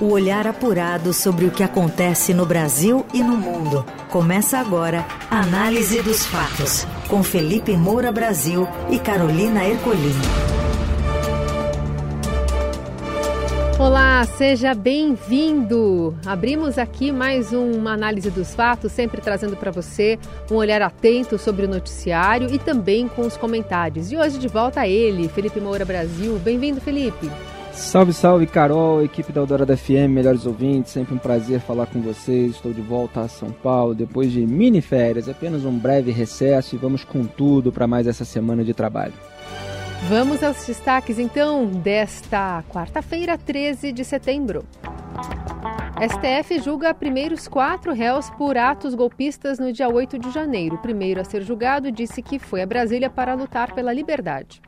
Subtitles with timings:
[0.00, 3.84] O olhar apurado sobre o que acontece no Brasil e no mundo.
[4.08, 10.14] Começa agora Análise dos Fatos, com Felipe Moura Brasil e Carolina Ercolim.
[13.78, 16.16] Olá, seja bem-vindo!
[16.24, 20.18] Abrimos aqui mais uma análise dos fatos, sempre trazendo para você
[20.50, 24.10] um olhar atento sobre o noticiário e também com os comentários.
[24.10, 26.38] E hoje de volta a ele, Felipe Moura Brasil.
[26.38, 27.30] Bem-vindo, Felipe!
[27.80, 32.52] Salve, salve, Carol, equipe da Eldorado FM, melhores ouvintes, sempre um prazer falar com vocês.
[32.54, 36.78] Estou de volta a São Paulo depois de mini férias, apenas um breve recesso e
[36.78, 39.14] vamos com tudo para mais essa semana de trabalho.
[40.08, 44.64] Vamos aos destaques então desta quarta-feira, 13 de setembro.
[46.00, 50.76] STF julga primeiros quatro réus por atos golpistas no dia 8 de janeiro.
[50.76, 54.60] O primeiro a ser julgado disse que foi a Brasília para lutar pela liberdade.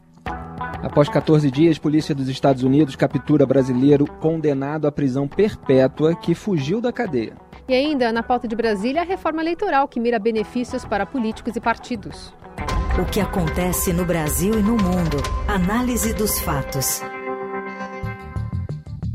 [0.83, 6.81] Após 14 dias, polícia dos Estados Unidos captura brasileiro condenado à prisão perpétua que fugiu
[6.81, 7.35] da cadeia.
[7.69, 11.61] E ainda, na pauta de Brasília, a reforma eleitoral que mira benefícios para políticos e
[11.61, 12.35] partidos.
[13.01, 15.17] O que acontece no Brasil e no mundo.
[15.49, 17.01] Análise dos fatos.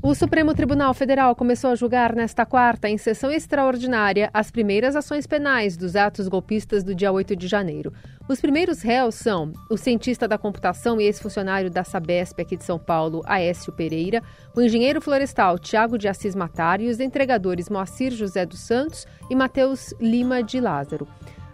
[0.08, 5.28] O Supremo Tribunal Federal começou a julgar nesta quarta, em sessão extraordinária, as primeiras ações
[5.28, 7.92] penais dos atos golpistas do dia 8 de janeiro.
[8.26, 12.80] Os primeiros réus são o cientista da computação e ex-funcionário da Sabesp aqui de São
[12.80, 14.24] Paulo, Aécio Pereira,
[14.56, 19.36] o engenheiro florestal Tiago de Assis Matar e os entregadores Moacir José dos Santos e
[19.36, 21.06] Matheus Lima de Lázaro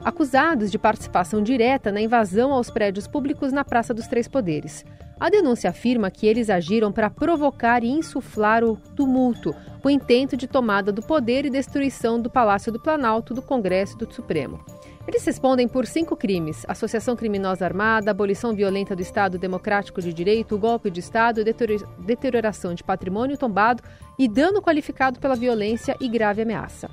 [0.04, 4.86] acusados de participação direta na invasão aos prédios públicos na Praça dos Três Poderes.
[5.20, 10.48] A denúncia afirma que eles agiram para provocar e insuflar o tumulto, com intento de
[10.48, 14.60] tomada do poder e destruição do Palácio do Planalto, do Congresso e do Supremo.
[15.08, 20.58] Eles respondem por cinco crimes: associação criminosa armada, abolição violenta do Estado Democrático de Direito,
[20.58, 21.44] golpe de Estado,
[22.00, 23.84] deterioração de patrimônio tombado
[24.18, 26.90] e dano qualificado pela violência e grave ameaça.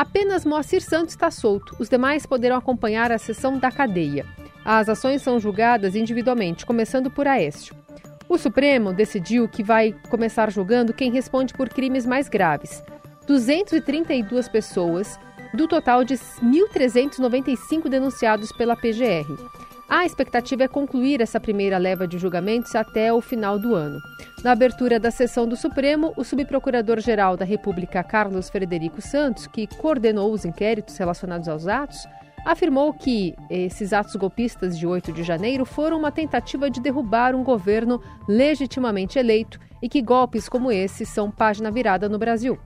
[0.00, 4.24] Apenas Moacir Santos está solto, os demais poderão acompanhar a sessão da cadeia.
[4.64, 7.74] As ações são julgadas individualmente, começando por Aécio.
[8.26, 12.82] O Supremo decidiu que vai começar julgando quem responde por crimes mais graves.
[13.26, 15.20] 232 pessoas,
[15.52, 19.28] do total de 1.395 denunciados pela PGR.
[19.90, 24.00] A expectativa é concluir essa primeira leva de julgamentos até o final do ano.
[24.44, 30.32] Na abertura da sessão do Supremo, o subprocurador-geral da República, Carlos Frederico Santos, que coordenou
[30.32, 32.06] os inquéritos relacionados aos atos,
[32.46, 37.42] afirmou que esses atos golpistas de 8 de janeiro foram uma tentativa de derrubar um
[37.42, 42.56] governo legitimamente eleito e que golpes como esse são página virada no Brasil.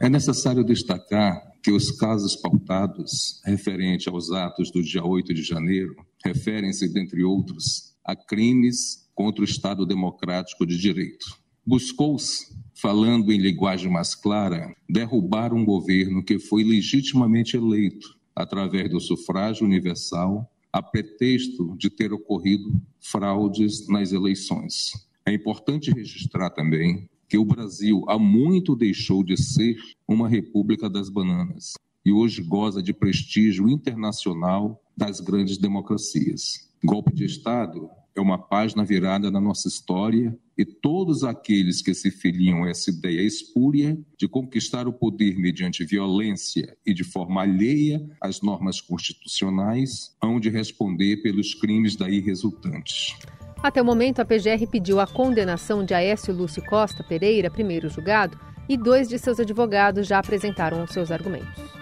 [0.00, 5.96] É necessário destacar que os casos pautados referente aos atos do dia 8 de janeiro
[6.22, 11.24] referem-se, dentre outros, a crimes contra o Estado Democrático de Direito.
[11.66, 19.00] Buscou-se, falando em linguagem mais clara, derrubar um governo que foi legitimamente eleito através do
[19.00, 24.90] sufrágio universal, a pretexto de ter ocorrido fraudes nas eleições.
[25.24, 29.74] É importante registrar também que o Brasil há muito deixou de ser
[30.06, 31.72] uma república das bananas
[32.06, 36.70] e hoje goza de prestígio internacional das grandes democracias.
[36.84, 42.10] Golpe de Estado é uma página virada na nossa história e todos aqueles que se
[42.10, 48.00] filiam a essa ideia espúria de conquistar o poder mediante violência e de forma alheia
[48.20, 53.16] às normas constitucionais hão de responder pelos crimes daí resultantes.
[53.62, 58.38] Até o momento, a PGR pediu a condenação de Aécio Lúcio Costa Pereira, primeiro julgado,
[58.68, 61.73] e dois de seus advogados já apresentaram os seus argumentos.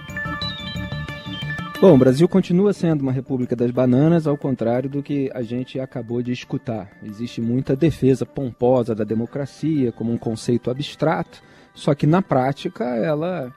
[1.82, 5.80] Bom, o Brasil continua sendo uma república das bananas, ao contrário do que a gente
[5.80, 6.88] acabou de escutar.
[7.02, 11.42] Existe muita defesa pomposa da democracia como um conceito abstrato,
[11.74, 13.52] só que na prática ela,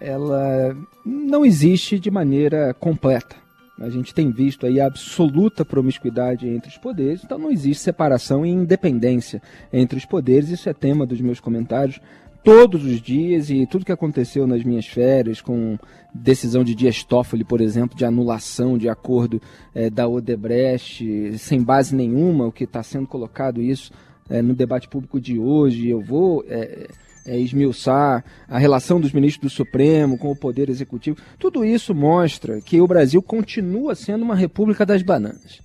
[0.00, 3.34] ela não existe de maneira completa.
[3.80, 8.46] A gente tem visto aí a absoluta promiscuidade entre os poderes, então não existe separação
[8.46, 10.50] e independência entre os poderes.
[10.50, 12.00] Isso é tema dos meus comentários
[12.46, 15.76] todos os dias e tudo que aconteceu nas minhas férias, com
[16.14, 19.42] decisão de Dias Toffoli, por exemplo, de anulação de acordo
[19.74, 23.90] é, da Odebrecht, sem base nenhuma, o que está sendo colocado isso
[24.30, 25.88] é, no debate público de hoje.
[25.88, 26.86] Eu vou é,
[27.26, 31.16] esmiuçar a relação dos ministros do Supremo com o Poder Executivo.
[31.40, 35.60] Tudo isso mostra que o Brasil continua sendo uma república das bananas.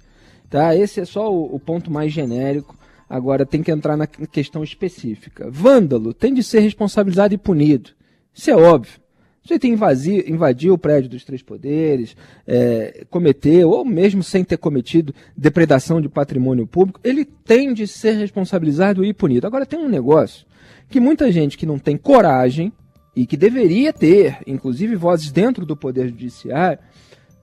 [0.50, 0.76] Tá?
[0.76, 2.76] Esse é só o, o ponto mais genérico
[3.12, 5.52] Agora tem que entrar na questão específica.
[5.52, 7.90] Vândalo tem de ser responsabilizado e punido.
[8.34, 9.02] Isso é óbvio.
[9.44, 12.16] Você tem invadiu, invadiu o prédio dos três poderes,
[12.48, 18.14] é, cometeu, ou mesmo sem ter cometido depredação de patrimônio público, ele tem de ser
[18.14, 19.46] responsabilizado e punido.
[19.46, 20.46] Agora tem um negócio
[20.88, 22.72] que muita gente que não tem coragem
[23.14, 26.80] e que deveria ter, inclusive vozes dentro do Poder Judiciário,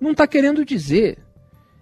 [0.01, 1.19] não está querendo dizer.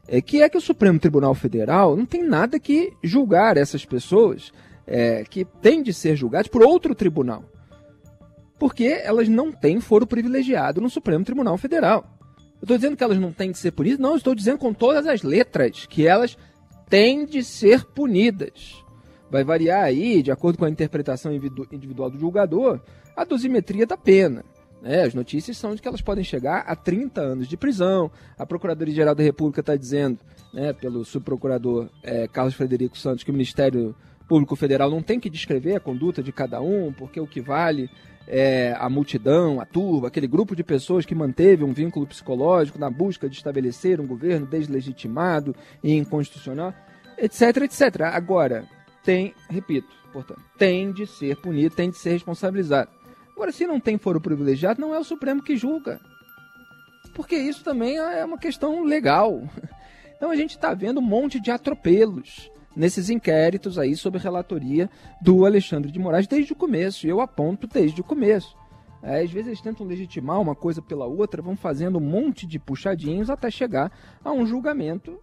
[0.09, 4.53] É que é que o Supremo Tribunal Federal não tem nada que julgar essas pessoas
[4.87, 7.45] é, que têm de ser julgadas por outro tribunal.
[8.59, 12.17] Porque elas não têm foro privilegiado no Supremo Tribunal Federal.
[12.61, 13.99] Eu estou dizendo que elas não têm de ser punidas?
[13.99, 16.39] Não, estou dizendo com todas as letras que elas
[16.89, 18.83] têm de ser punidas.
[19.31, 22.81] Vai variar aí, de acordo com a interpretação individual do julgador,
[23.17, 24.45] a dosimetria da pena.
[24.87, 28.09] É, as notícias são de que elas podem chegar a 30 anos de prisão.
[28.39, 30.21] A Procuradoria-Geral da República está dizendo,
[30.55, 33.97] né, pelo subprocurador é, Carlos Frederico Santos, que o Ministério
[34.29, 37.91] Público Federal não tem que descrever a conduta de cada um, porque o que vale
[38.29, 42.91] é a multidão, a turba, aquele grupo de pessoas que manteve um vínculo psicológico na
[42.91, 46.73] busca de estabelecer um governo deslegitimado e inconstitucional,
[47.19, 48.03] etc, etc.
[48.13, 48.65] Agora,
[49.03, 52.91] tem, repito, portanto, tem de ser punido, tem de ser responsabilizado.
[53.37, 56.01] Agora, se não tem foro privilegiado, não é o Supremo que julga.
[57.13, 59.43] Porque isso também é uma questão legal.
[60.17, 64.89] Então a gente está vendo um monte de atropelos nesses inquéritos aí sob relatoria
[65.21, 67.07] do Alexandre de Moraes desde o começo.
[67.07, 68.57] E eu aponto desde o começo.
[69.03, 72.59] É, às vezes eles tentam legitimar uma coisa pela outra, vão fazendo um monte de
[72.59, 73.93] puxadinhos até chegar
[74.25, 75.21] a um julgamento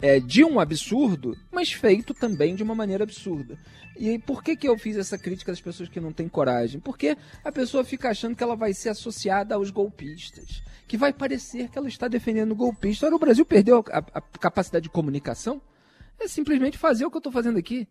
[0.00, 3.58] é, de um absurdo, mas feito também de uma maneira absurda.
[3.98, 6.80] E por que, que eu fiz essa crítica das pessoas que não têm coragem?
[6.80, 11.68] Porque a pessoa fica achando que ela vai ser associada aos golpistas, que vai parecer
[11.68, 13.06] que ela está defendendo o golpista.
[13.06, 15.60] Ora, o Brasil perdeu a, a capacidade de comunicação?
[16.20, 17.88] É simplesmente fazer o que eu estou fazendo aqui.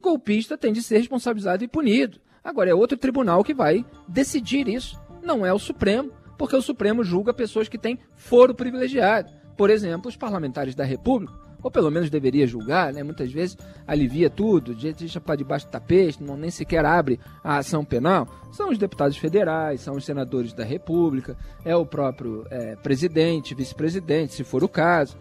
[0.00, 2.20] Golpista tem de ser responsabilizado e punido.
[2.44, 5.00] Agora é outro tribunal que vai decidir isso.
[5.22, 10.08] Não é o Supremo, porque o Supremo julga pessoas que têm foro privilegiado por exemplo,
[10.08, 13.02] os parlamentares da República, ou pelo menos deveria julgar, né?
[13.02, 17.84] muitas vezes alivia tudo, deixa para debaixo do tapete, não, nem sequer abre a ação
[17.84, 23.54] penal, são os deputados federais, são os senadores da República, é o próprio é, presidente,
[23.54, 25.18] vice-presidente, se for o caso.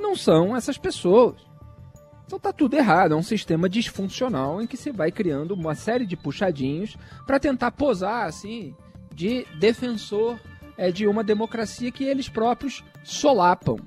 [0.00, 1.36] Não são essas pessoas.
[2.26, 6.04] Então tá tudo errado, é um sistema disfuncional em que se vai criando uma série
[6.04, 6.96] de puxadinhos
[7.28, 8.74] para tentar posar assim
[9.14, 10.36] de defensor
[10.76, 13.78] é de uma democracia que eles próprios solapam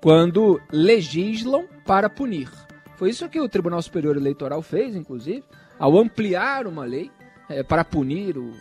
[0.00, 2.50] quando legislam para punir.
[2.96, 5.44] Foi isso que o Tribunal Superior Eleitoral fez, inclusive,
[5.78, 7.10] ao ampliar uma lei
[7.48, 8.52] é, para punir o,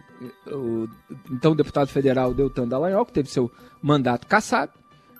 [0.47, 0.89] o
[1.31, 3.51] então deputado federal Deltan Dallagnol, que teve seu
[3.81, 4.71] mandato cassado.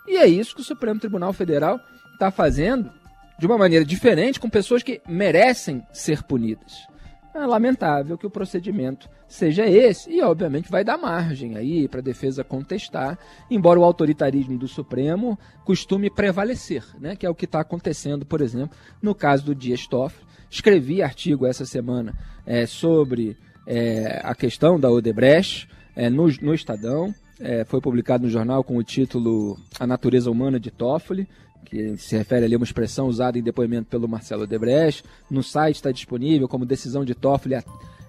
[0.07, 1.79] E é isso que o Supremo Tribunal Federal
[2.13, 2.91] está fazendo
[3.37, 6.88] de uma maneira diferente com pessoas que merecem ser punidas.
[7.33, 12.03] É lamentável que o procedimento seja esse e, obviamente, vai dar margem aí para a
[12.03, 13.19] defesa contestar,
[13.51, 17.15] embora o autoritarismo do Supremo costume prevalecer, né?
[17.15, 20.27] que é o que está acontecendo, por exemplo, no caso do Dias Toffoli.
[20.49, 23.37] Escrevi artigo essa semana é, sobre
[23.67, 27.13] é, a questão da Odebrecht é, no, no Estadão.
[27.39, 31.27] É, foi publicado no jornal com o título A Natureza Humana de Toffoli
[31.65, 35.03] que se refere ali a uma expressão usada em depoimento pelo Marcelo Debrecht.
[35.29, 37.55] No site está disponível como decisão de Toffoli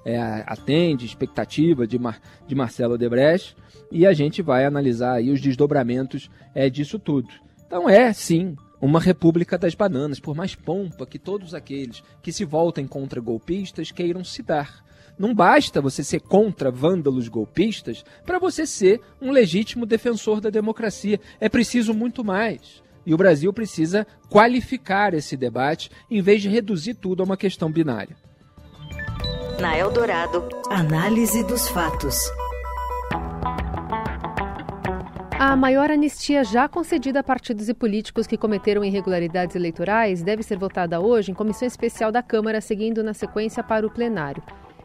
[0.05, 3.57] é, atende expectativa de, Mar, de Marcelo Debrecht
[3.91, 7.29] e a gente vai analisar aí os desdobramentos é, disso tudo.
[7.67, 12.45] Então é, sim, uma república das bananas, por mais pompa que todos aqueles que se
[12.45, 14.85] voltem contra golpistas queiram se dar.
[15.19, 21.21] Não basta você ser contra vândalos golpistas para você ser um legítimo defensor da democracia.
[21.39, 22.83] É preciso muito mais.
[23.11, 27.69] E o Brasil precisa qualificar esse debate em vez de reduzir tudo a uma questão
[27.69, 28.17] binária.
[29.59, 32.17] Na Eldorado, análise dos fatos.
[35.37, 40.57] A maior anistia já concedida a partidos e políticos que cometeram irregularidades eleitorais deve ser
[40.57, 44.41] votada hoje em comissão especial da Câmara, seguindo na sequência para o plenário.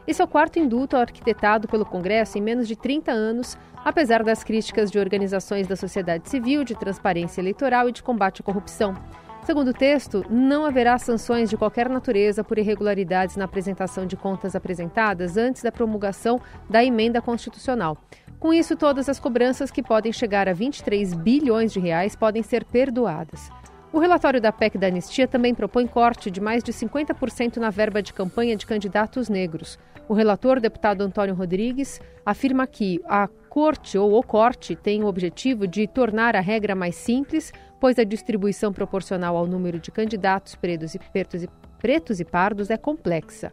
[0.06, 4.44] Esse é o quarto indulto arquitetado pelo Congresso em menos de 30 anos, apesar das
[4.44, 8.94] críticas de organizações da sociedade civil, de transparência eleitoral e de combate à corrupção.
[9.42, 14.54] Segundo o texto, não haverá sanções de qualquer natureza por irregularidades na apresentação de contas
[14.54, 17.98] apresentadas antes da promulgação da emenda constitucional.
[18.38, 22.64] Com isso, todas as cobranças que podem chegar a 23 bilhões de reais podem ser
[22.64, 23.50] perdoadas.
[23.92, 28.02] O relatório da PEC da Anistia também propõe corte de mais de 50% na verba
[28.02, 29.78] de campanha de candidatos negros.
[30.08, 35.66] O relator, deputado Antônio Rodrigues, afirma que a corte ou o corte tem o objetivo
[35.66, 40.94] de tornar a regra mais simples, pois a distribuição proporcional ao número de candidatos pretos
[40.94, 41.48] e, pretos e,
[41.78, 43.52] pretos e pardos é complexa.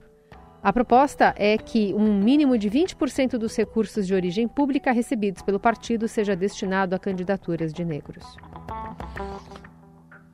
[0.62, 5.60] A proposta é que um mínimo de 20% dos recursos de origem pública recebidos pelo
[5.60, 8.38] partido seja destinado a candidaturas de negros.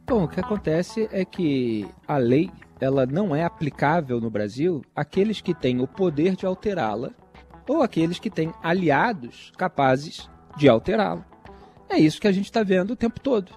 [0.06, 5.42] Bom, o que acontece é que a lei ela não é aplicável no Brasil àqueles
[5.42, 7.12] que têm o poder de alterá-la
[7.68, 11.26] ou aqueles que têm aliados capazes de alterá-la.
[11.90, 13.52] É isso que a gente está vendo o tempo todo.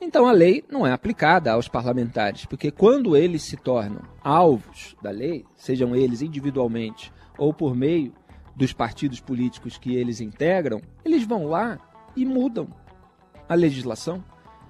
[0.00, 5.10] Então a lei não é aplicada aos parlamentares, porque quando eles se tornam alvos da
[5.10, 8.12] lei, sejam eles individualmente ou por meio
[8.54, 11.78] dos partidos políticos que eles integram, eles vão lá
[12.16, 12.68] e mudam
[13.48, 14.22] a legislação.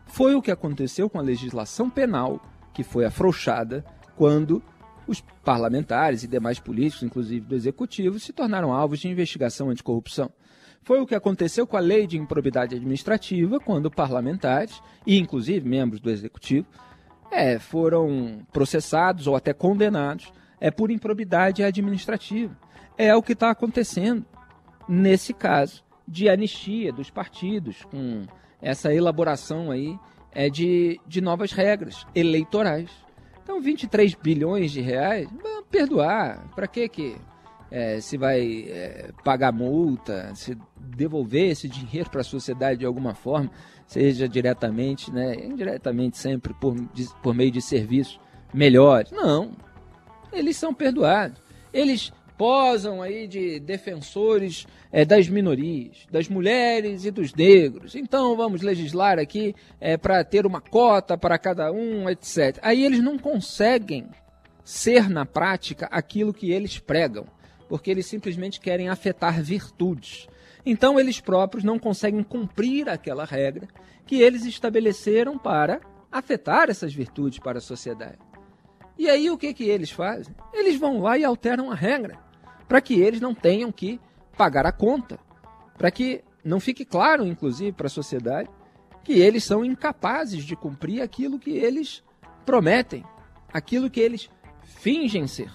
[0.07, 2.41] Foi o que aconteceu com a legislação penal,
[2.79, 4.63] que foi afrouxada quando
[5.05, 10.31] os parlamentares e demais políticos, inclusive do executivo, se tornaram alvos de investigação anticorrupção.
[10.81, 16.01] Foi o que aconteceu com a lei de improbidade administrativa, quando parlamentares, e inclusive membros
[16.01, 16.69] do executivo,
[17.33, 22.57] é, foram processados ou até condenados é, por improbidade administrativa.
[22.97, 24.25] É o que está acontecendo
[24.89, 28.23] nesse caso de anistia dos partidos, com
[28.63, 29.99] essa elaboração aí
[30.33, 32.91] é, de, de novas regras eleitorais.
[33.43, 35.29] Então, 23 bilhões de reais,
[35.71, 37.17] perdoar, para que que
[37.71, 43.15] é, se vai é, pagar multa, se devolver esse dinheiro para a sociedade de alguma
[43.15, 43.51] forma,
[43.87, 46.75] seja diretamente, né, indiretamente sempre por,
[47.23, 48.21] por meio de serviços
[48.53, 49.11] melhores.
[49.11, 49.53] Não,
[50.33, 51.41] eles são perdoados.
[51.73, 57.95] Eles posam aí de defensores é, das minorias, das mulheres e dos negros.
[57.95, 62.59] Então vamos legislar aqui é, para ter uma cota para cada um, etc.
[62.63, 64.07] Aí eles não conseguem
[64.65, 67.27] ser na prática aquilo que eles pregam
[67.69, 70.27] porque eles simplesmente querem afetar virtudes.
[70.65, 73.69] Então eles próprios não conseguem cumprir aquela regra
[74.07, 75.81] que eles estabeleceram para
[76.11, 78.19] afetar essas virtudes para a sociedade.
[78.97, 80.35] E aí o que, que eles fazem?
[80.53, 82.19] Eles vão lá e alteram a regra,
[82.69, 83.99] para que eles não tenham que
[84.37, 85.19] pagar a conta,
[85.77, 88.49] para que não fique claro, inclusive, para a sociedade,
[89.03, 92.05] que eles são incapazes de cumprir aquilo que eles
[92.45, 93.05] prometem,
[93.53, 94.31] aquilo que eles
[94.63, 95.51] fingem ser.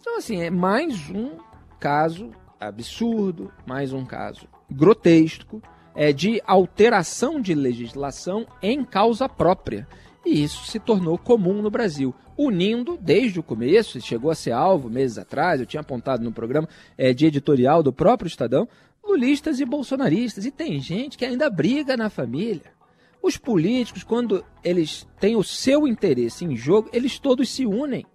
[0.00, 1.36] Então, assim, é mais um
[1.78, 5.62] caso absurdo, mais um caso grotesco
[5.94, 9.86] é, de alteração de legislação em causa própria.
[10.24, 14.88] E isso se tornou comum no Brasil, unindo desde o começo, chegou a ser alvo
[14.88, 18.68] meses atrás, eu tinha apontado no programa é, de editorial do próprio Estadão,
[19.04, 20.46] lulistas e bolsonaristas.
[20.46, 22.78] E tem gente que ainda briga na família.
[23.20, 28.06] Os políticos, quando eles têm o seu interesse em jogo, eles todos se unem.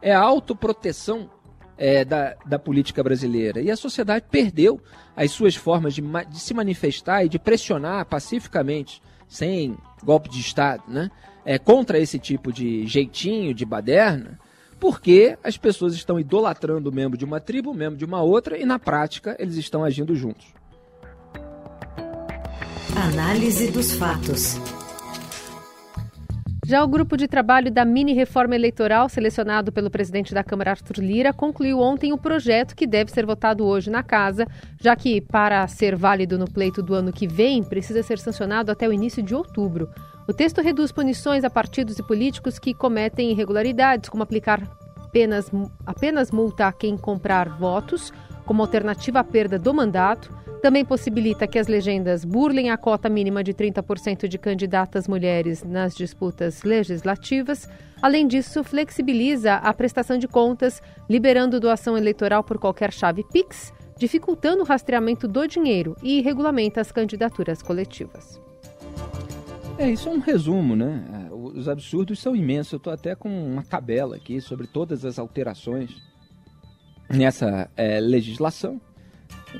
[0.00, 1.30] É a autoproteção
[1.76, 3.60] é, da, da política brasileira.
[3.60, 4.80] E a sociedade perdeu
[5.14, 10.82] as suas formas de, de se manifestar e de pressionar pacificamente, sem golpe de Estado,
[10.88, 11.10] né?
[11.44, 14.38] É, contra esse tipo de jeitinho, de baderna,
[14.80, 18.58] porque as pessoas estão idolatrando o membro de uma tribo, o membro de uma outra,
[18.58, 20.46] e na prática eles estão agindo juntos.
[22.96, 24.58] Análise dos fatos.
[26.68, 30.98] Já o grupo de trabalho da mini reforma eleitoral, selecionado pelo presidente da Câmara Arthur
[30.98, 35.64] Lira, concluiu ontem o projeto que deve ser votado hoje na casa, já que, para
[35.68, 39.32] ser válido no pleito do ano que vem, precisa ser sancionado até o início de
[39.32, 39.88] outubro.
[40.26, 44.60] O texto reduz punições a partidos e políticos que cometem irregularidades, como aplicar
[45.04, 45.48] apenas,
[45.86, 48.12] apenas multa a quem comprar votos,
[48.44, 53.44] como alternativa à perda do mandato também possibilita que as legendas burlem a cota mínima
[53.44, 57.68] de 30% de candidatas mulheres nas disputas legislativas.
[58.00, 64.62] Além disso, flexibiliza a prestação de contas, liberando doação eleitoral por qualquer chave Pix, dificultando
[64.62, 68.40] o rastreamento do dinheiro e regulamenta as candidaturas coletivas.
[69.78, 71.04] É, isso é um resumo, né?
[71.12, 72.72] É, os absurdos são imensos.
[72.72, 75.90] Eu estou até com uma tabela aqui sobre todas as alterações
[77.10, 78.80] nessa é, legislação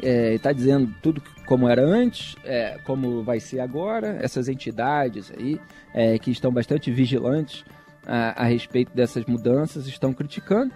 [0.02, 5.60] está é, dizendo tudo como era antes, é, como vai ser agora, essas entidades aí
[5.94, 7.64] é, que estão bastante vigilantes
[8.06, 10.72] a, a, respeito dessas mudanças estão criticando.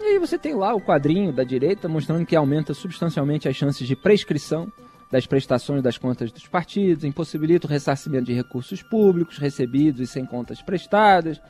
[0.00, 3.86] E aí você tem lá o quadrinho da direita mostrando que aumenta substancialmente as chances
[3.86, 4.72] de prescrição
[5.10, 10.24] das prestações das contas dos partidos, impossibilita o ressarcimento de recursos públicos recebidos e sem
[10.24, 11.40] contas prestadas,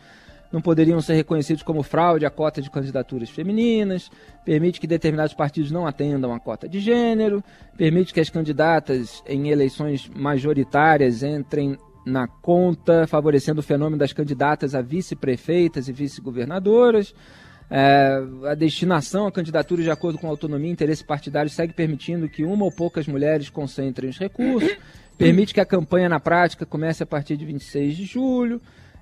[0.52, 4.10] não poderiam ser reconhecidos como fraude a cota de candidaturas femininas,
[4.44, 7.42] permite que determinados partidos não atendam a cota de gênero,
[7.76, 14.74] permite que as candidatas em eleições majoritárias entrem na conta, favorecendo o fenômeno das candidatas
[14.74, 17.14] a vice-prefeitas e vice-governadoras.
[17.72, 22.42] É, a destinação a candidaturas de acordo com autonomia e interesse partidário segue permitindo que
[22.42, 24.76] uma ou poucas mulheres concentrem os recursos,
[25.16, 28.60] permite que a campanha na prática comece a partir de 26 de julho,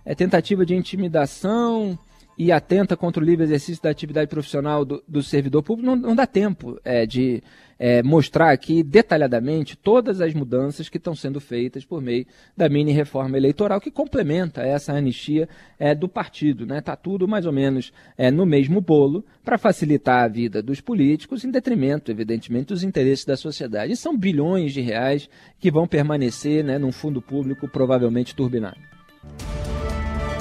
[0.09, 1.99] é, tentativa de intimidação
[2.39, 6.17] e atenta contra o livre exercício da atividade profissional do, do servidor público, não, não
[6.17, 7.43] dá tempo é, de
[7.79, 12.25] é, mostrar aqui detalhadamente todas as mudanças que estão sendo feitas por meio
[12.57, 15.47] da mini reforma eleitoral que complementa essa anistia
[15.79, 16.63] é, do partido.
[16.63, 16.81] Está né?
[16.81, 21.45] Tá tudo mais ou menos é, no mesmo bolo para facilitar a vida dos políticos,
[21.45, 23.93] em detrimento, evidentemente, dos interesses da sociedade.
[23.93, 25.29] E são bilhões de reais
[25.61, 28.79] que vão permanecer né, num fundo público provavelmente turbinado.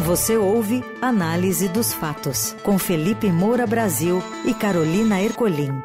[0.05, 5.81] Você ouve Análise dos Fatos, com Felipe Moura Brasil e Carolina Ercolim.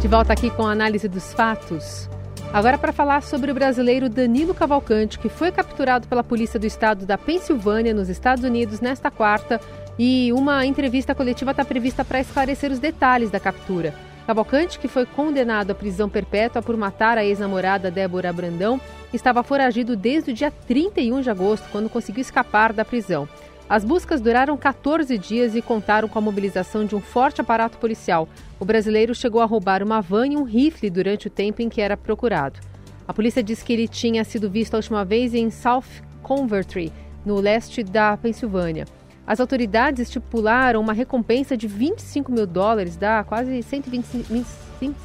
[0.00, 2.10] De volta aqui com a análise dos fatos.
[2.52, 7.06] Agora para falar sobre o brasileiro Danilo Cavalcante, que foi capturado pela polícia do estado
[7.06, 9.60] da Pensilvânia, nos Estados Unidos, nesta quarta,
[9.98, 13.94] e uma entrevista coletiva está prevista para esclarecer os detalhes da captura.
[14.26, 18.80] Cavalcante, que foi condenado à prisão perpétua por matar a ex-namorada Débora Brandão,
[19.12, 23.28] estava foragido desde o dia 31 de agosto, quando conseguiu escapar da prisão.
[23.68, 28.28] As buscas duraram 14 dias e contaram com a mobilização de um forte aparato policial.
[28.60, 31.80] O brasileiro chegou a roubar uma van e um rifle durante o tempo em que
[31.80, 32.60] era procurado.
[33.08, 35.84] A polícia diz que ele tinha sido visto a última vez em South
[36.22, 36.92] Convertry,
[37.24, 38.84] no leste da Pensilvânia.
[39.26, 44.04] As autoridades estipularam uma recompensa de 25 mil dólares, dá quase 120,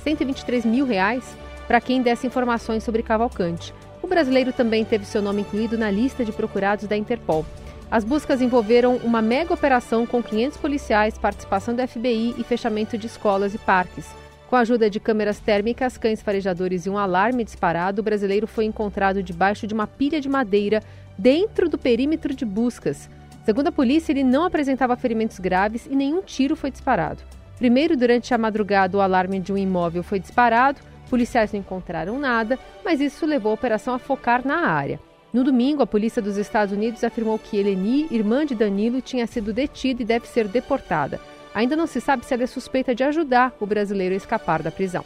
[0.03, 1.23] 123 mil reais,
[1.67, 3.73] para quem desse informações sobre Cavalcante.
[4.01, 7.45] O brasileiro também teve seu nome incluído na lista de procurados da Interpol.
[7.91, 13.07] As buscas envolveram uma mega operação com 500 policiais, participação do FBI e fechamento de
[13.07, 14.07] escolas e parques.
[14.49, 18.65] Com a ajuda de câmeras térmicas, cães farejadores e um alarme disparado, o brasileiro foi
[18.65, 20.81] encontrado debaixo de uma pilha de madeira
[21.17, 23.09] dentro do perímetro de buscas.
[23.47, 27.23] Segundo a polícia, ele não apresentava ferimentos graves e nenhum tiro foi disparado.
[27.57, 32.59] Primeiro, durante a madrugada, o alarme de um imóvel foi disparado, policiais não encontraram nada,
[32.83, 34.99] mas isso levou a operação a focar na área.
[35.31, 39.53] No domingo, a polícia dos Estados Unidos afirmou que Eleni, irmã de Danilo, tinha sido
[39.53, 41.17] detida e deve ser deportada.
[41.55, 44.71] Ainda não se sabe se ela é suspeita de ajudar o brasileiro a escapar da
[44.71, 45.05] prisão.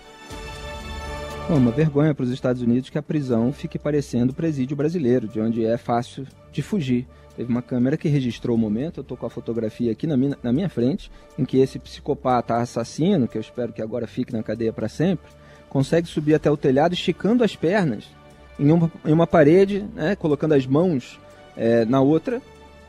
[1.48, 5.28] Bom, uma vergonha para os Estados Unidos que a prisão fique parecendo o presídio brasileiro,
[5.28, 7.06] de onde é fácil de fugir.
[7.36, 10.38] Teve uma câmera que registrou o momento, eu estou com a fotografia aqui na minha,
[10.44, 14.44] na minha frente, em que esse psicopata assassino, que eu espero que agora fique na
[14.44, 15.32] cadeia para sempre,
[15.70, 18.06] consegue subir até o telhado esticando as pernas
[18.60, 21.20] em uma, em uma parede, né, colocando as mãos
[21.56, 22.42] é, na outra.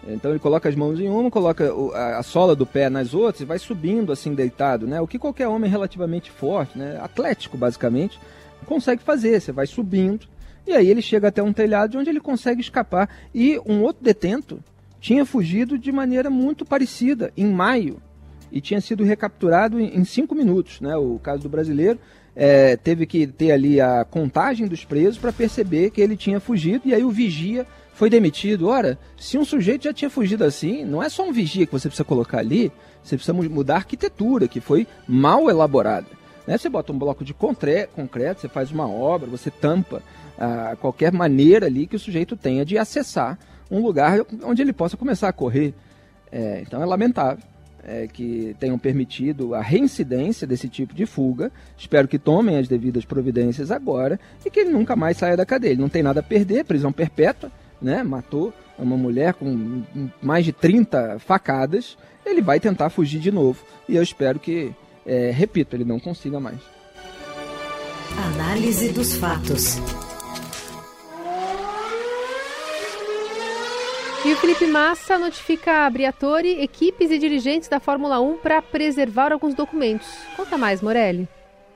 [0.07, 3.40] Então ele coloca as mãos em uma, coloca a, a, sola do pé nas outras
[3.40, 5.00] e vai subindo assim deitado, né?
[5.00, 8.18] O que qualquer homem relativamente forte, né, atlético basicamente,
[8.66, 9.40] consegue fazer.
[9.40, 10.26] Você vai subindo
[10.66, 13.09] e aí ele chega até um telhado onde ele consegue escapar.
[13.35, 14.62] E um outro detento
[15.01, 18.01] tinha fugido de maneira muito parecida em maio
[18.51, 20.96] e tinha sido recapturado em, em cinco minutos, né?
[20.96, 21.98] O caso do brasileiro
[22.37, 26.83] é, teve que ter ali a contagem dos presos para perceber que ele tinha fugido
[26.87, 28.68] e aí o vigia foi demitido.
[28.68, 31.88] Ora, se um sujeito já tinha fugido assim, não é só um vigia que você
[31.88, 32.70] precisa colocar ali,
[33.03, 36.07] você precisa mudar a arquitetura, que foi mal elaborada.
[36.46, 36.57] Né?
[36.57, 40.03] Você bota um bloco de concreto, você faz uma obra, você tampa
[40.44, 43.38] ah, qualquer maneira ali que o sujeito tenha de acessar
[43.70, 45.72] um lugar onde ele possa começar a correr.
[46.33, 47.44] É, então é lamentável
[47.85, 51.52] é, que tenham permitido a reincidência desse tipo de fuga.
[51.78, 55.72] Espero que tomem as devidas providências agora e que ele nunca mais saia da cadeia.
[55.74, 58.02] Ele não tem nada a perder, prisão perpétua, né?
[58.02, 59.85] Matou uma mulher com
[60.20, 61.96] mais de 30 facadas.
[62.26, 64.72] Ele vai tentar fugir de novo e eu espero que,
[65.07, 66.59] é, repito, ele não consiga mais.
[68.18, 69.78] Análise dos fatos.
[74.24, 79.32] E o Felipe Massa notifica a Briatore, equipes e dirigentes da Fórmula 1 para preservar
[79.32, 80.06] alguns documentos.
[80.37, 81.28] Conta mais, Morelli.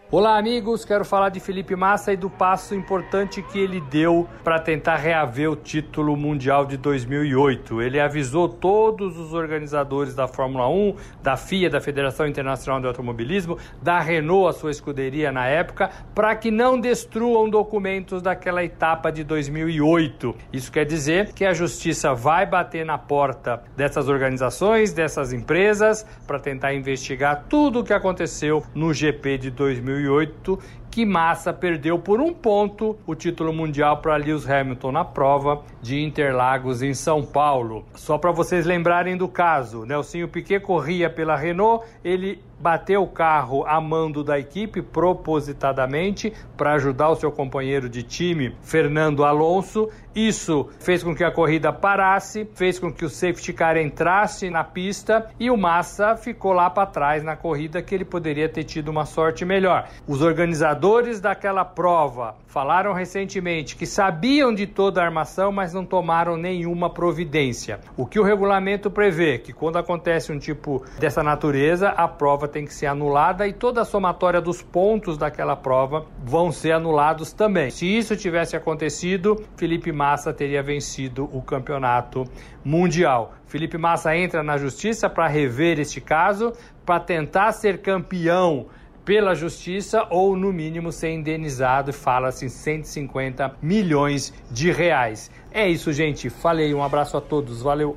[0.09, 0.85] Olá, amigos.
[0.85, 5.51] Quero falar de Felipe Massa e do passo importante que ele deu para tentar reaver
[5.51, 7.83] o título mundial de 2008.
[7.83, 13.59] Ele avisou todos os organizadores da Fórmula 1, da FIA, da Federação Internacional de Automobilismo,
[13.83, 19.25] da Renault, a sua escuderia na época, para que não destruam documentos daquela etapa de
[19.25, 20.37] 2008.
[20.53, 26.39] Isso quer dizer que a justiça vai bater na porta dessas organizações, dessas empresas, para
[26.39, 30.59] tentar investigar tudo o que aconteceu no GP de 2008 2008
[30.97, 36.03] que Massa perdeu por um ponto o título mundial para Lewis Hamilton na prova de
[36.03, 37.85] Interlagos em São Paulo.
[37.95, 43.67] Só para vocês lembrarem do caso, Nelsinho Piquet corria pela Renault, ele bateu o carro
[43.67, 49.91] a mando da equipe propositadamente para ajudar o seu companheiro de time, Fernando Alonso.
[50.15, 54.65] Isso fez com que a corrida parasse, fez com que o safety car entrasse na
[54.65, 58.89] pista e o Massa ficou lá para trás na corrida que ele poderia ter tido
[58.89, 59.91] uma sorte melhor.
[60.09, 65.85] Os organizadores organizadores daquela prova falaram recentemente que sabiam de toda a armação, mas não
[65.85, 67.81] tomaram nenhuma providência.
[67.97, 72.65] O que o regulamento prevê que quando acontece um tipo dessa natureza, a prova tem
[72.65, 77.71] que ser anulada e toda a somatória dos pontos daquela prova vão ser anulados também.
[77.71, 82.25] Se isso tivesse acontecido, Felipe Massa teria vencido o campeonato
[82.65, 83.35] mundial.
[83.47, 86.53] Felipe Massa entra na justiça para rever este caso,
[86.85, 88.67] para tentar ser campeão
[89.07, 91.93] pela justiça ou, no mínimo, ser indenizado.
[91.93, 95.31] Fala-se em 150 milhões de reais.
[95.53, 96.29] É isso, gente.
[96.29, 96.75] Falei.
[96.75, 97.63] Um abraço a todos.
[97.63, 97.97] Valeu.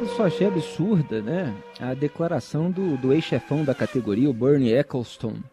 [0.00, 1.54] Eu só achei absurda, né?
[1.78, 5.44] A declaração do, do ex-chefão da categoria, o Bernie Ecclestone,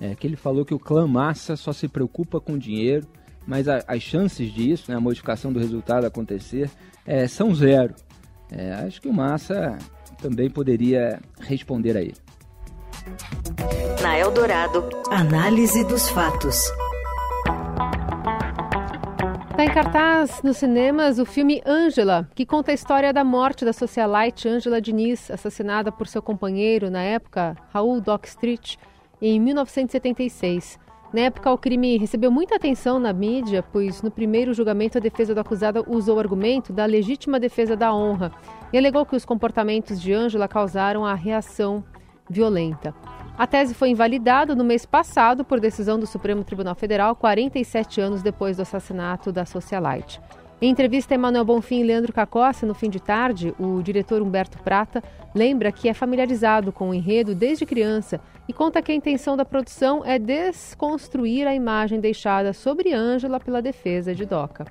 [0.00, 3.06] é, que ele falou que o clã Massa só se preocupa com dinheiro,
[3.44, 6.70] mas a, as chances disso, né, a modificação do resultado acontecer,
[7.04, 7.94] é, são zero.
[8.50, 9.76] É, acho que o Massa
[10.22, 12.14] também poderia responder a ele.
[14.04, 16.70] Na Eldorado, análise dos fatos.
[19.50, 23.72] Está em cartaz nos cinemas o filme Ângela, que conta a história da morte da
[23.72, 28.76] socialite Ângela Diniz, assassinada por seu companheiro na época, Raul Doc Street,
[29.22, 30.78] em 1976.
[31.10, 35.34] Na época, o crime recebeu muita atenção na mídia, pois no primeiro julgamento a defesa
[35.34, 38.30] do acusado usou o argumento da legítima defesa da honra
[38.70, 41.82] e alegou que os comportamentos de Ângela causaram a reação
[42.28, 42.94] violenta.
[43.36, 48.22] A tese foi invalidada no mês passado por decisão do Supremo Tribunal Federal, 47 anos
[48.22, 50.20] depois do assassinato da socialite.
[50.62, 54.62] Em entrevista a Emanuel Bonfim e Leandro Cacossi, no fim de tarde, o diretor Humberto
[54.62, 55.02] Prata
[55.34, 59.44] lembra que é familiarizado com o enredo desde criança e conta que a intenção da
[59.44, 64.64] produção é desconstruir a imagem deixada sobre Ângela pela defesa de Doca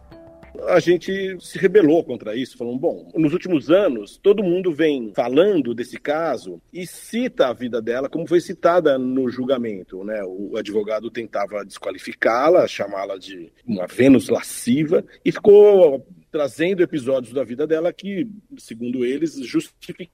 [0.68, 5.74] a gente se rebelou contra isso, falando, bom, nos últimos anos, todo mundo vem falando
[5.74, 10.22] desse caso e cita a vida dela como foi citada no julgamento, né?
[10.24, 17.68] O advogado tentava desqualificá-la, chamá-la de uma Vênus lasciva e ficou trazendo episódios da vida
[17.68, 20.12] dela que, segundo eles, justificasse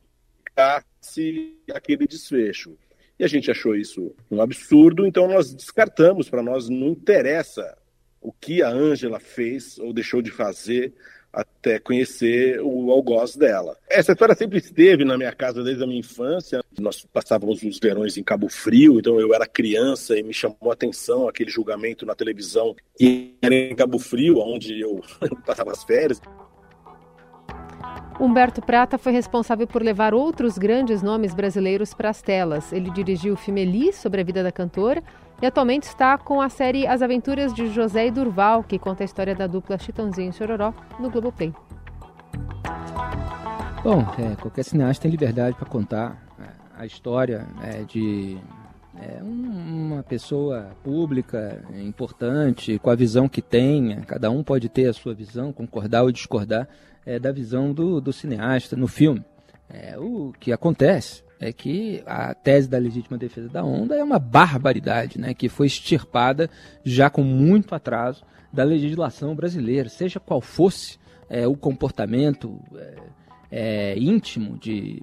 [1.74, 2.78] aquele desfecho.
[3.18, 7.78] E a gente achou isso um absurdo, então nós descartamos, para nós não interessa
[8.22, 10.94] o que a Ângela fez ou deixou de fazer
[11.32, 13.78] até conhecer o algoz dela.
[13.88, 16.62] Essa história sempre esteve na minha casa desde a minha infância.
[16.80, 20.74] Nós passávamos os verões em Cabo Frio, então eu era criança e me chamou a
[20.74, 25.02] atenção aquele julgamento na televisão e era em Cabo Frio, onde eu
[25.46, 26.20] passava as férias.
[28.20, 32.74] Humberto Prata foi responsável por levar outros grandes nomes brasileiros para as telas.
[32.74, 35.02] Ele dirigiu o filme Eli, sobre a vida da cantora,
[35.42, 39.06] e atualmente está com a série As Aventuras de José e Durval, que conta a
[39.06, 41.54] história da dupla Chitãozinho e Chororó, no Globoplay.
[43.82, 48.38] Bom, é, qualquer cineasta tem liberdade para contar é, a história é, de
[49.00, 54.02] é, uma pessoa pública, importante, com a visão que tem.
[54.02, 56.68] Cada um pode ter a sua visão, concordar ou discordar
[57.10, 59.24] é, da visão do, do cineasta no filme.
[59.68, 64.20] É, o que acontece é que a tese da legítima defesa da onda é uma
[64.20, 66.50] barbaridade, né, que foi extirpada
[66.84, 72.96] já com muito atraso da legislação brasileira, seja qual fosse é, o comportamento é,
[73.52, 75.02] é, íntimo de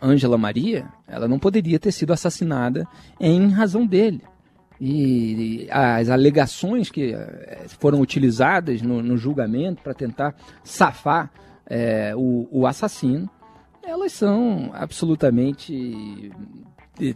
[0.00, 2.86] Ângela Maria, ela não poderia ter sido assassinada
[3.18, 4.22] em razão dele.
[4.80, 11.32] E as alegações que é, foram utilizadas no, no julgamento para tentar safar
[11.68, 13.30] é, o, o assassino
[13.88, 16.30] elas são absolutamente
[17.00, 17.14] eh,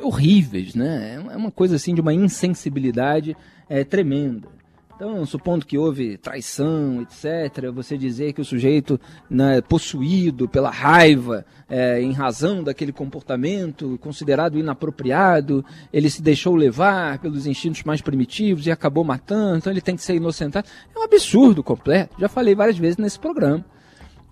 [0.00, 1.16] horríveis, né?
[1.30, 3.36] É uma coisa assim de uma insensibilidade
[3.68, 4.48] é, tremenda.
[4.96, 11.44] Então, supondo que houve traição, etc., você dizer que o sujeito, né, possuído pela raiva,
[11.68, 18.66] é, em razão daquele comportamento considerado inapropriado, ele se deixou levar pelos instintos mais primitivos
[18.66, 20.68] e acabou matando, então ele tem que ser inocentado.
[20.94, 22.14] É um absurdo completo.
[22.18, 23.64] Já falei várias vezes nesse programa.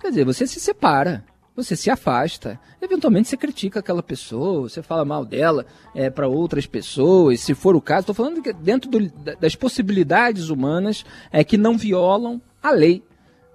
[0.01, 2.59] Quer dizer, você se separa você se afasta.
[2.81, 7.77] Eventualmente você critica aquela pessoa, você fala mal dela é, para outras pessoas, se for
[7.77, 8.01] o caso.
[8.01, 13.03] Estou falando que dentro do, das possibilidades humanas é, que não violam a lei.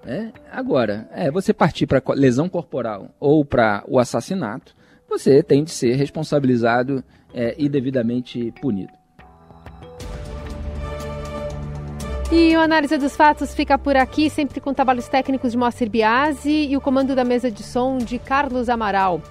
[0.03, 0.31] Né?
[0.51, 4.75] Agora, é, você partir para lesão corporal ou para o assassinato,
[5.09, 8.96] você tem de ser responsabilizado é, e devidamente punido.
[12.29, 16.67] E o Análise dos Fatos fica por aqui, sempre com trabalhos técnicos de Moacir Biasi
[16.67, 19.21] e o comando da mesa de som de Carlos Amaral.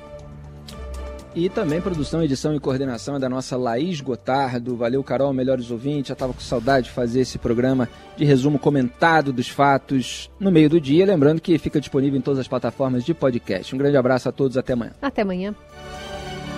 [1.34, 4.74] E também produção, edição e coordenação é da nossa Laís Gotardo.
[4.74, 6.08] Valeu, Carol, melhores ouvintes.
[6.08, 10.70] Já estava com saudade de fazer esse programa de resumo comentado dos fatos no meio
[10.70, 11.04] do dia.
[11.04, 13.74] Lembrando que fica disponível em todas as plataformas de podcast.
[13.74, 14.92] Um grande abraço a todos, até amanhã.
[15.02, 15.54] Até amanhã.